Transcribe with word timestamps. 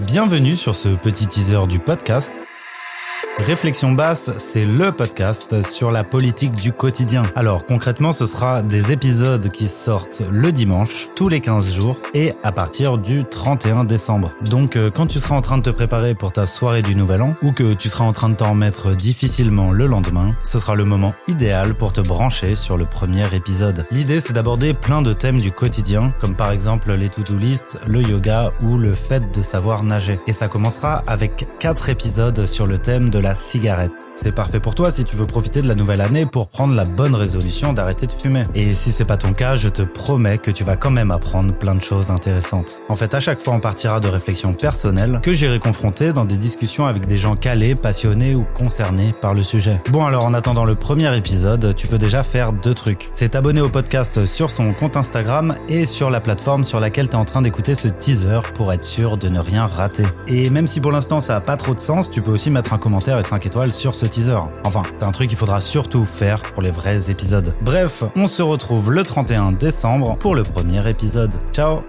Bienvenue 0.00 0.56
sur 0.56 0.74
ce 0.74 0.88
petit 0.88 1.26
teaser 1.26 1.66
du 1.68 1.78
podcast 1.78 2.40
Réflexion 3.38 3.92
basse, 3.92 4.30
c'est 4.38 4.66
le 4.66 4.92
podcast 4.92 5.66
sur 5.66 5.90
la 5.90 6.04
politique 6.04 6.54
du 6.54 6.70
quotidien. 6.70 7.22
Alors 7.34 7.64
concrètement, 7.64 8.12
ce 8.12 8.26
sera 8.26 8.60
des 8.60 8.92
épisodes 8.92 9.48
qui 9.50 9.68
sortent 9.68 10.22
le 10.30 10.52
dimanche, 10.52 11.08
tous 11.16 11.30
les 11.30 11.40
15 11.40 11.72
jours, 11.72 11.98
et 12.12 12.32
à 12.42 12.52
partir 12.52 12.98
du 12.98 13.24
31 13.24 13.84
décembre. 13.84 14.32
Donc 14.42 14.76
euh, 14.76 14.90
quand 14.94 15.06
tu 15.06 15.18
seras 15.18 15.34
en 15.34 15.40
train 15.40 15.56
de 15.56 15.62
te 15.62 15.70
préparer 15.70 16.14
pour 16.14 16.30
ta 16.30 16.46
soirée 16.46 16.82
du 16.82 16.94
Nouvel 16.94 17.22
An, 17.22 17.34
ou 17.42 17.52
que 17.52 17.72
tu 17.72 17.88
seras 17.88 18.04
en 18.04 18.12
train 18.12 18.28
de 18.28 18.34
t'en 18.34 18.54
mettre 18.54 18.94
difficilement 18.94 19.72
le 19.72 19.86
lendemain, 19.86 20.30
ce 20.42 20.60
sera 20.60 20.74
le 20.74 20.84
moment 20.84 21.14
idéal 21.26 21.74
pour 21.74 21.94
te 21.94 22.02
brancher 22.02 22.54
sur 22.54 22.76
le 22.76 22.84
premier 22.84 23.24
épisode. 23.34 23.86
L'idée 23.90 24.20
c'est 24.20 24.34
d'aborder 24.34 24.74
plein 24.74 25.00
de 25.00 25.14
thèmes 25.14 25.40
du 25.40 25.52
quotidien, 25.52 26.12
comme 26.20 26.34
par 26.34 26.52
exemple 26.52 26.92
les 26.92 27.08
to-do 27.08 27.38
list, 27.38 27.82
le 27.88 28.02
yoga 28.02 28.50
ou 28.62 28.76
le 28.76 28.92
fait 28.92 29.32
de 29.32 29.42
savoir 29.42 29.84
nager. 29.84 30.20
Et 30.26 30.34
ça 30.34 30.48
commencera 30.48 31.02
avec 31.06 31.46
4 31.60 31.88
épisodes 31.88 32.44
sur 32.44 32.66
le 32.66 32.76
thème 32.76 33.08
de 33.08 33.21
la 33.22 33.34
cigarette. 33.34 33.92
C'est 34.16 34.34
parfait 34.34 34.60
pour 34.60 34.74
toi 34.74 34.90
si 34.90 35.04
tu 35.04 35.16
veux 35.16 35.24
profiter 35.24 35.62
de 35.62 35.68
la 35.68 35.74
nouvelle 35.74 36.00
année 36.00 36.26
pour 36.26 36.48
prendre 36.48 36.74
la 36.74 36.84
bonne 36.84 37.14
résolution 37.14 37.72
d'arrêter 37.72 38.06
de 38.06 38.12
fumer. 38.12 38.42
Et 38.54 38.74
si 38.74 38.92
c'est 38.92 39.06
pas 39.06 39.16
ton 39.16 39.32
cas, 39.32 39.56
je 39.56 39.68
te 39.68 39.82
promets 39.82 40.38
que 40.38 40.50
tu 40.50 40.64
vas 40.64 40.76
quand 40.76 40.90
même 40.90 41.10
apprendre 41.10 41.56
plein 41.56 41.74
de 41.74 41.82
choses 41.82 42.10
intéressantes. 42.10 42.80
En 42.88 42.96
fait, 42.96 43.14
à 43.14 43.20
chaque 43.20 43.42
fois, 43.42 43.54
on 43.54 43.60
partira 43.60 44.00
de 44.00 44.08
réflexions 44.08 44.52
personnelles 44.52 45.20
que 45.22 45.32
j'irai 45.32 45.58
confronter 45.58 46.12
dans 46.12 46.24
des 46.24 46.36
discussions 46.36 46.86
avec 46.86 47.06
des 47.06 47.16
gens 47.16 47.36
calés, 47.36 47.74
passionnés 47.74 48.34
ou 48.34 48.44
concernés 48.54 49.12
par 49.20 49.34
le 49.34 49.44
sujet. 49.44 49.80
Bon 49.90 50.04
alors, 50.04 50.24
en 50.24 50.34
attendant 50.34 50.64
le 50.64 50.74
premier 50.74 51.16
épisode, 51.16 51.74
tu 51.76 51.86
peux 51.86 51.98
déjà 51.98 52.22
faire 52.22 52.52
deux 52.52 52.74
trucs. 52.74 53.08
C'est 53.14 53.30
t'abonner 53.30 53.60
au 53.60 53.68
podcast 53.68 54.26
sur 54.26 54.50
son 54.50 54.72
compte 54.72 54.96
Instagram 54.96 55.54
et 55.68 55.86
sur 55.86 56.10
la 56.10 56.20
plateforme 56.20 56.64
sur 56.64 56.80
laquelle 56.80 57.08
tu 57.08 57.14
es 57.14 57.18
en 57.18 57.24
train 57.24 57.42
d'écouter 57.42 57.74
ce 57.74 57.88
teaser 57.88 58.40
pour 58.54 58.72
être 58.72 58.84
sûr 58.84 59.16
de 59.16 59.28
ne 59.28 59.38
rien 59.38 59.66
rater. 59.66 60.04
Et 60.26 60.50
même 60.50 60.66
si 60.66 60.80
pour 60.80 60.92
l'instant 60.92 61.20
ça 61.20 61.36
a 61.36 61.40
pas 61.40 61.56
trop 61.56 61.74
de 61.74 61.80
sens, 61.80 62.10
tu 62.10 62.20
peux 62.20 62.32
aussi 62.32 62.50
mettre 62.50 62.72
un 62.72 62.78
commentaire 62.78 63.11
et 63.18 63.24
5 63.24 63.46
étoiles 63.46 63.72
sur 63.72 63.94
ce 63.94 64.06
teaser. 64.06 64.38
Enfin, 64.64 64.82
c'est 64.98 65.04
un 65.04 65.12
truc 65.12 65.28
qu'il 65.28 65.38
faudra 65.38 65.60
surtout 65.60 66.04
faire 66.04 66.42
pour 66.42 66.62
les 66.62 66.70
vrais 66.70 67.10
épisodes. 67.10 67.54
Bref, 67.60 68.04
on 68.16 68.28
se 68.28 68.42
retrouve 68.42 68.90
le 68.92 69.02
31 69.02 69.52
décembre 69.52 70.16
pour 70.18 70.34
le 70.34 70.42
premier 70.42 70.88
épisode. 70.88 71.32
Ciao 71.52 71.82